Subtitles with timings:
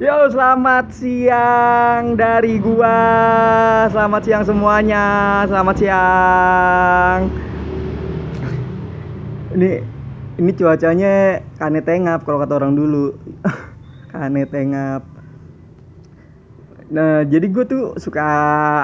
[0.00, 3.04] Yo, selamat siang dari gua.
[3.92, 5.04] Selamat siang semuanya.
[5.44, 7.28] Selamat siang.
[9.52, 9.84] Ini
[10.40, 13.12] ini cuacanya kane tengap kalau kata orang dulu.
[14.16, 15.04] kane tengap.
[16.88, 18.24] Nah, jadi gue tuh suka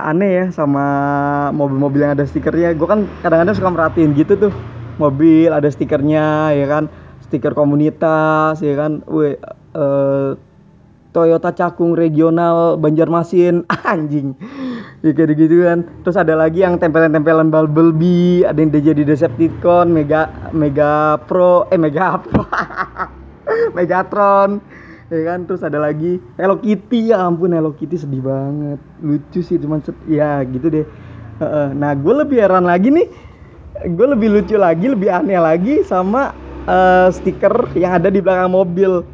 [0.05, 0.85] aneh ya sama
[1.57, 2.77] mobil-mobil yang ada stikernya.
[2.77, 4.53] Gue kan kadang-kadang suka merhatiin gitu tuh.
[5.01, 6.93] Mobil ada stikernya ya kan.
[7.25, 9.01] Stiker komunitas ya kan.
[9.09, 9.41] Weh,
[9.73, 10.37] uh,
[11.17, 13.65] Toyota Cakung Regional Banjarmasin.
[13.89, 14.37] Anjing.
[15.01, 15.89] Ya kayak gitu kan.
[16.05, 22.21] Terus ada lagi yang tempelan-tempelan Bumblebee ada yang jadi Decepticon Mega Mega Pro eh Mega
[22.25, 22.45] Pro.
[23.73, 24.61] Megatron.
[25.09, 25.49] Ya kan?
[25.49, 27.17] Terus ada lagi Hello Kitty.
[27.17, 28.77] Ya ampun Hello Kitty sedih banget.
[29.01, 30.87] Lucu sih cuman ya gitu deh.
[31.73, 33.09] Nah gue lebih heran lagi nih.
[33.97, 36.33] Gue lebih lucu lagi lebih aneh lagi sama
[36.69, 39.05] uh, stiker yang ada di belakang mobil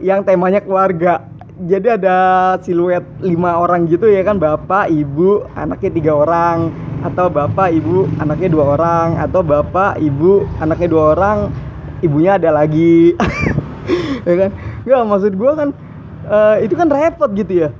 [0.00, 1.24] yang temanya keluarga.
[1.56, 2.16] Jadi ada
[2.60, 6.68] siluet lima orang gitu ya kan bapak ibu anaknya tiga orang
[7.00, 11.38] atau bapak ibu anaknya dua orang atau bapak ibu anaknya dua orang
[12.04, 13.16] ibunya ada lagi.
[14.26, 14.50] Ya kan?
[14.82, 15.68] Nggak maksud gue kan
[16.26, 17.70] uh, itu kan repot gitu ya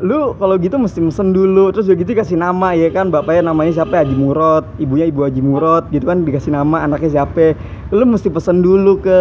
[0.00, 3.12] lu kalau gitu mesti mesen dulu terus juga gitu kasih nama ya kan?
[3.12, 4.00] Bapaknya namanya siapa?
[4.00, 6.24] Haji Murot ibunya ibu Haji Murot gitu kan?
[6.24, 7.52] Dikasih nama anaknya siapa?
[7.92, 9.18] Lu mesti pesen dulu ke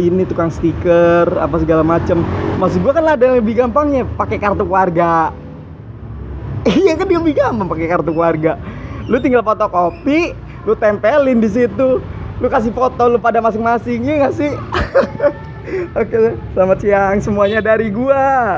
[0.00, 2.24] ini tukang stiker apa segala macem.
[2.56, 5.30] Maksud gua kan ada yang lebih gampangnya pakai kartu keluarga.
[6.64, 8.56] Iya kan lebih gampang pakai kartu keluarga.
[9.04, 10.32] Lu tinggal fotokopi
[10.64, 12.00] lu tempelin di situ.
[12.40, 14.50] Lu kasih foto lu pada masing-masing ya gak sih?
[16.00, 18.52] Oke, selamat siang semuanya dari gua.